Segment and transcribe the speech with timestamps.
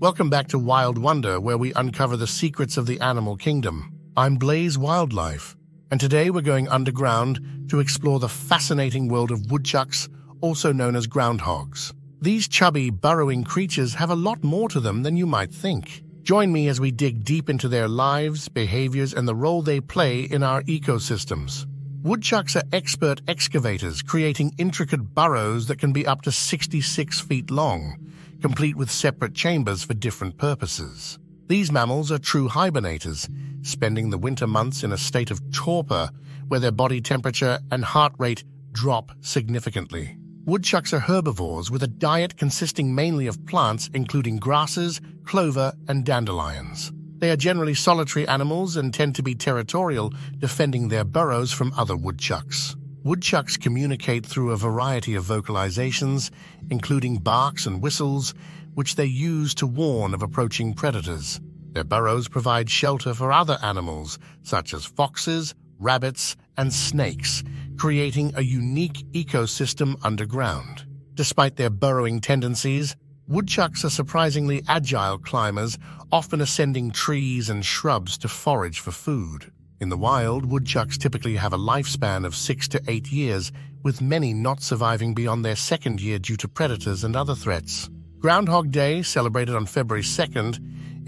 [0.00, 3.92] Welcome back to Wild Wonder, where we uncover the secrets of the animal kingdom.
[4.16, 5.58] I'm Blaze Wildlife,
[5.90, 10.08] and today we're going underground to explore the fascinating world of woodchucks,
[10.40, 11.92] also known as groundhogs.
[12.18, 16.02] These chubby, burrowing creatures have a lot more to them than you might think.
[16.22, 20.22] Join me as we dig deep into their lives, behaviors, and the role they play
[20.22, 21.66] in our ecosystems.
[22.02, 27.98] Woodchucks are expert excavators, creating intricate burrows that can be up to 66 feet long,
[28.40, 31.18] complete with separate chambers for different purposes.
[31.46, 33.28] These mammals are true hibernators,
[33.66, 36.10] spending the winter months in a state of torpor
[36.48, 40.16] where their body temperature and heart rate drop significantly.
[40.44, 46.92] Woodchucks are herbivores with a diet consisting mainly of plants including grasses, clover, and dandelions.
[47.18, 51.94] They are generally solitary animals and tend to be territorial, defending their burrows from other
[51.94, 52.74] woodchucks.
[53.02, 56.30] Woodchucks communicate through a variety of vocalizations,
[56.68, 58.34] including barks and whistles,
[58.74, 61.40] which they use to warn of approaching predators.
[61.72, 67.42] Their burrows provide shelter for other animals, such as foxes, rabbits, and snakes,
[67.78, 70.84] creating a unique ecosystem underground.
[71.14, 72.96] Despite their burrowing tendencies,
[73.28, 75.78] Woodchucks are surprisingly agile climbers,
[76.12, 79.50] often ascending trees and shrubs to forage for food.
[79.80, 83.50] In the wild, woodchucks typically have a lifespan of six to eight years,
[83.82, 87.88] with many not surviving beyond their second year due to predators and other threats.
[88.18, 90.58] Groundhog Day, celebrated on February 2nd,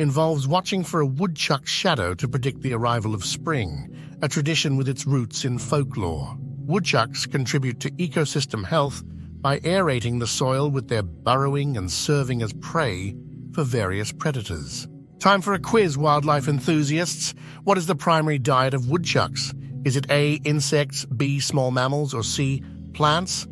[0.01, 4.89] involves watching for a woodchuck's shadow to predict the arrival of spring, a tradition with
[4.89, 6.35] its roots in folklore.
[6.41, 9.03] Woodchucks contribute to ecosystem health
[9.43, 13.15] by aerating the soil with their burrowing and serving as prey
[13.53, 14.89] for various predators.
[15.23, 17.33] Time for a quiz, wildlife enthusiasts.
[17.63, 19.55] What is the primary diet of woodchucks?
[19.85, 22.61] Is it A, insects, B, small mammals, or C,
[22.93, 23.47] plants?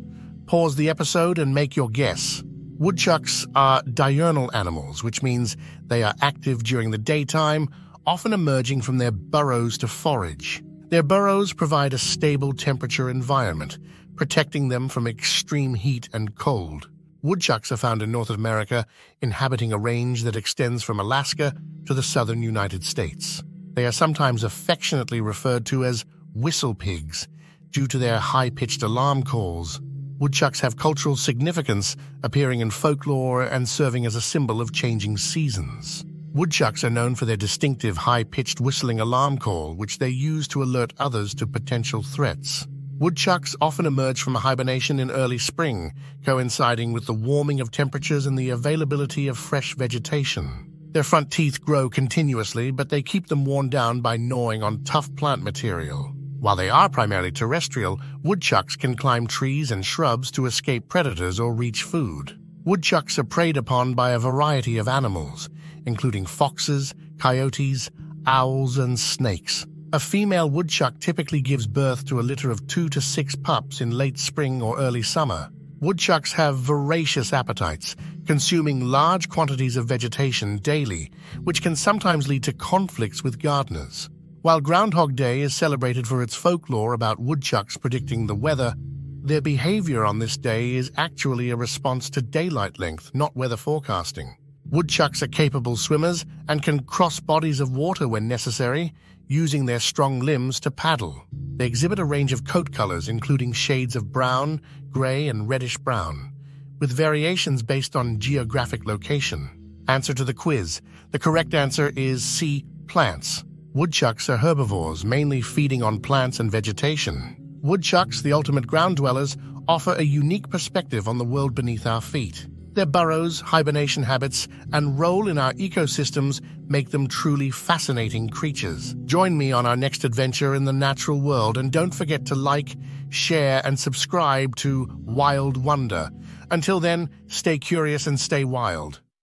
[0.47, 2.43] Pause the episode and make your guess.
[2.77, 5.55] Woodchucks are diurnal animals, which means
[5.85, 7.69] they are active during the daytime,
[8.05, 10.61] often emerging from their burrows to forage.
[10.89, 13.79] Their burrows provide a stable temperature environment,
[14.17, 16.89] protecting them from extreme heat and cold.
[17.23, 18.87] Woodchucks are found in North America,
[19.21, 21.53] inhabiting a range that extends from Alaska
[21.85, 23.43] to the southern United States.
[23.73, 27.27] They are sometimes affectionately referred to as whistle pigs
[27.69, 29.79] due to their high-pitched alarm calls.
[30.17, 36.03] Woodchucks have cultural significance, appearing in folklore and serving as a symbol of changing seasons.
[36.33, 40.93] Woodchucks are known for their distinctive high-pitched whistling alarm call, which they use to alert
[40.97, 42.67] others to potential threats.
[43.01, 45.91] Woodchucks often emerge from hibernation in early spring,
[46.23, 50.71] coinciding with the warming of temperatures and the availability of fresh vegetation.
[50.91, 55.09] Their front teeth grow continuously, but they keep them worn down by gnawing on tough
[55.15, 56.13] plant material.
[56.39, 61.55] While they are primarily terrestrial, woodchucks can climb trees and shrubs to escape predators or
[61.55, 62.39] reach food.
[62.65, 65.49] Woodchucks are preyed upon by a variety of animals,
[65.87, 67.89] including foxes, coyotes,
[68.27, 69.65] owls, and snakes.
[69.93, 73.91] A female woodchuck typically gives birth to a litter of two to six pups in
[73.91, 75.49] late spring or early summer.
[75.81, 81.11] Woodchucks have voracious appetites, consuming large quantities of vegetation daily,
[81.43, 84.09] which can sometimes lead to conflicts with gardeners.
[84.43, 88.75] While Groundhog Day is celebrated for its folklore about woodchucks predicting the weather,
[89.23, 94.37] their behavior on this day is actually a response to daylight length, not weather forecasting.
[94.71, 98.93] Woodchucks are capable swimmers and can cross bodies of water when necessary,
[99.27, 101.25] using their strong limbs to paddle.
[101.57, 106.31] They exhibit a range of coat colors, including shades of brown, gray, and reddish brown,
[106.79, 109.83] with variations based on geographic location.
[109.89, 110.81] Answer to the quiz.
[111.11, 112.65] The correct answer is C.
[112.87, 113.43] Plants.
[113.73, 117.35] Woodchucks are herbivores, mainly feeding on plants and vegetation.
[117.61, 119.35] Woodchucks, the ultimate ground dwellers,
[119.67, 122.47] offer a unique perspective on the world beneath our feet.
[122.73, 126.39] Their burrows, hibernation habits, and role in our ecosystems
[126.69, 128.95] make them truly fascinating creatures.
[129.05, 132.77] Join me on our next adventure in the natural world and don't forget to like,
[133.09, 136.09] share, and subscribe to Wild Wonder.
[136.49, 139.01] Until then, stay curious and stay wild.